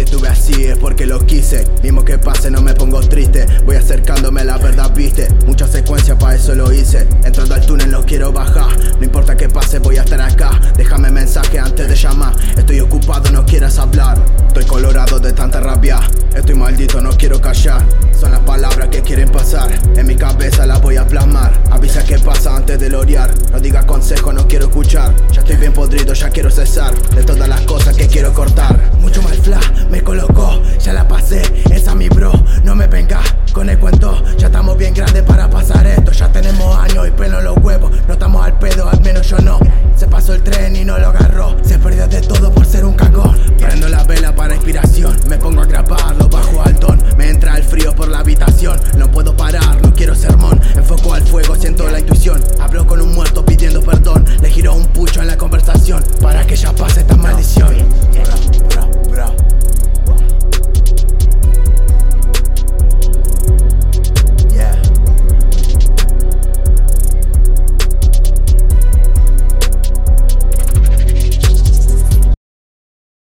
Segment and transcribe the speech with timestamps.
[0.00, 1.62] Si estuve así es porque lo quise.
[1.82, 3.46] Mismo que pase, no me pongo triste.
[3.66, 5.28] Voy acercándome a la verdad, viste.
[5.44, 7.06] Mucha secuencia, para eso lo hice.
[7.22, 8.78] Entrando al túnel, no quiero bajar.
[8.98, 10.58] No importa que pase, voy a estar acá.
[10.74, 12.34] Déjame mensaje antes de llamar.
[12.56, 14.18] Estoy ocupado, no quieras hablar.
[14.46, 16.00] Estoy colorado de tanta rabia.
[16.34, 17.84] Estoy maldito, no quiero callar.
[18.18, 19.70] Son las palabras que quieren pasar.
[19.96, 21.52] En mi cabeza las voy a plasmar.
[21.70, 23.30] Avisa que pasa antes de lorear.
[23.52, 25.14] No digas consejo, no quiero escuchar.
[25.30, 26.94] Ya estoy bien podrido, ya quiero cesar.
[27.10, 28.90] De todas las cosas que quiero cortar.
[29.00, 29.59] Mucho mal fla,
[40.68, 41.56] y no lo agarró.
[41.62, 43.34] Se perdió de todo por ser un cagón.
[43.58, 45.18] Prendo la vela para inspiración.
[45.26, 47.02] Me pongo a grabarlo bajo altón.
[47.16, 48.78] Me entra el frío por la habitación.
[48.98, 50.60] No puedo parar, no quiero sermón.
[50.76, 52.42] Enfoco al fuego, siento la intuición.
[52.60, 53.29] Hablo con un muerto